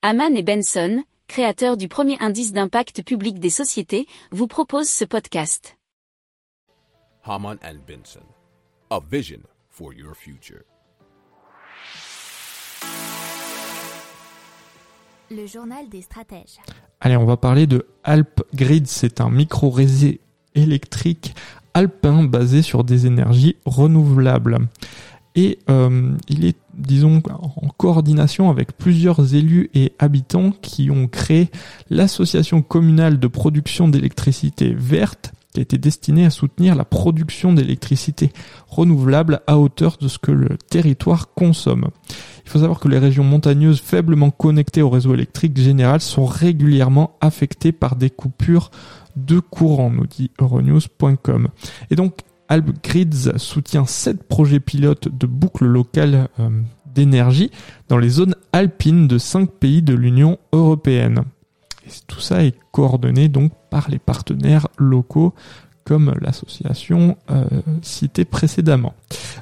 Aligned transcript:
Haman 0.00 0.36
et 0.36 0.44
Benson, 0.44 1.02
créateurs 1.26 1.76
du 1.76 1.88
premier 1.88 2.16
indice 2.20 2.52
d'impact 2.52 3.02
public 3.02 3.40
des 3.40 3.50
sociétés, 3.50 4.06
vous 4.30 4.46
proposent 4.46 4.88
ce 4.88 5.04
podcast. 5.04 5.76
Haman 7.24 7.58
and 7.64 7.78
Benson, 7.84 8.24
a 8.90 9.00
vision 9.10 9.40
for 9.68 9.92
your 9.92 10.14
future. 10.14 10.62
Le 15.32 15.46
journal 15.48 15.88
des 15.88 16.02
stratèges. 16.02 16.58
Allez, 17.00 17.16
on 17.16 17.26
va 17.26 17.36
parler 17.36 17.66
de 17.66 17.84
AlpGrid. 18.04 18.86
C'est 18.86 19.20
un 19.20 19.30
micro-réseau 19.30 20.12
électrique 20.54 21.34
alpin 21.74 22.22
basé 22.22 22.62
sur 22.62 22.84
des 22.84 23.06
énergies 23.06 23.56
renouvelables. 23.66 24.58
Et 25.34 25.58
euh, 25.70 26.12
il 26.28 26.44
est, 26.44 26.56
disons, 26.74 27.22
en 27.28 27.68
coordination 27.76 28.50
avec 28.50 28.76
plusieurs 28.76 29.34
élus 29.34 29.70
et 29.74 29.92
habitants 29.98 30.50
qui 30.50 30.90
ont 30.90 31.06
créé 31.06 31.50
l'association 31.90 32.62
communale 32.62 33.20
de 33.20 33.26
production 33.26 33.88
d'électricité 33.88 34.74
verte 34.74 35.32
qui 35.52 35.60
a 35.60 35.62
été 35.62 35.78
destinée 35.78 36.26
à 36.26 36.30
soutenir 36.30 36.74
la 36.74 36.84
production 36.84 37.52
d'électricité 37.52 38.32
renouvelable 38.68 39.40
à 39.46 39.58
hauteur 39.58 39.96
de 39.98 40.08
ce 40.08 40.18
que 40.18 40.30
le 40.30 40.58
territoire 40.70 41.32
consomme. 41.32 41.88
Il 42.44 42.50
faut 42.50 42.58
savoir 42.60 42.80
que 42.80 42.88
les 42.88 42.98
régions 42.98 43.24
montagneuses 43.24 43.80
faiblement 43.80 44.30
connectées 44.30 44.82
au 44.82 44.90
réseau 44.90 45.14
électrique 45.14 45.56
général 45.58 46.00
sont 46.00 46.26
régulièrement 46.26 47.16
affectées 47.20 47.72
par 47.72 47.96
des 47.96 48.10
coupures 48.10 48.70
de 49.16 49.40
courant, 49.40 49.90
nous 49.90 50.06
dit 50.06 50.30
Euronews.com. 50.38 51.48
Et 51.90 51.96
donc, 51.96 52.18
AlpGrids 52.48 53.36
soutient 53.36 53.86
sept 53.86 54.22
projets 54.22 54.60
pilotes 54.60 55.08
de 55.08 55.26
boucles 55.26 55.66
locales 55.66 56.28
euh, 56.40 56.48
d'énergie 56.94 57.50
dans 57.88 57.98
les 57.98 58.08
zones 58.08 58.34
alpines 58.52 59.06
de 59.06 59.18
cinq 59.18 59.50
pays 59.50 59.82
de 59.82 59.94
l'Union 59.94 60.38
européenne. 60.52 61.24
Tout 62.06 62.20
ça 62.20 62.44
est 62.44 62.54
coordonné 62.72 63.28
donc 63.28 63.52
par 63.70 63.88
les 63.90 63.98
partenaires 63.98 64.68
locaux 64.78 65.34
comme 65.84 66.12
l'association 66.20 67.16
euh, 67.30 67.44
citée 67.80 68.26
précédemment. 68.26 68.92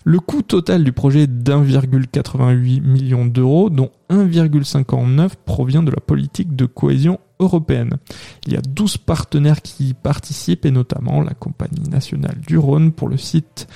Le 0.05 0.21
coût 0.21 0.43
total 0.43 0.85
du 0.85 0.93
projet 0.93 1.23
est 1.23 1.27
d'1,88 1.27 2.83
million 2.83 3.27
d'euros, 3.27 3.69
dont 3.69 3.91
1,59 4.11 5.31
provient 5.45 5.83
de 5.83 5.91
la 5.91 5.99
politique 5.99 6.55
de 6.55 6.67
cohésion 6.67 7.19
Il 7.39 8.53
y 8.53 8.57
a 8.57 8.63
12 8.63 8.99
partenaires 8.99 9.63
qui 9.63 9.89
y 9.89 9.95
participent, 9.95 10.65
et 10.65 10.71
notamment 10.71 11.23
la 11.23 11.35
Compagnie 11.35 11.89
nationale 11.89 12.39
du 12.47 12.59
Rhône 12.59 12.93
pour 12.93 13.09
le 13.09 13.17
site 13.17 13.69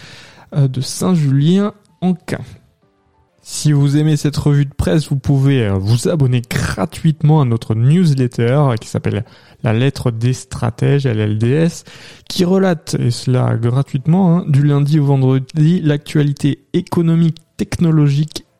euh, 0.54 0.68
de 0.68 0.80
Saint-Julien-en-Quin. 0.80 2.40
Si 3.42 3.72
vous 3.72 3.96
aimez 3.96 4.16
cette 4.16 4.36
revue 4.36 4.66
de 4.66 4.74
presse, 4.74 5.08
vous 5.08 5.18
pouvez 5.18 5.66
euh, 5.66 5.74
vous 5.74 6.08
abonner 6.08 6.42
gratuitement 6.42 7.40
à 7.40 7.44
notre 7.44 7.74
newsletter 7.74 8.74
qui 8.80 8.88
s'appelle 8.88 9.24
La 9.62 9.72
lettre 9.72 10.10
des 10.10 10.34
stratèges, 10.34 11.06
LLDS, 11.06 11.84
qui 12.28 12.44
relate, 12.44 12.96
et 12.98 13.10
cela 13.10 13.56
gratuitement, 13.56 14.38
hein, 14.38 14.44
du 14.46 14.62
lundi 14.62 15.00
au 15.00 15.06
vendredi, 15.06 15.80
l'actualité 15.82 16.66
économique, 16.72 17.38
technologique, 17.56 18.44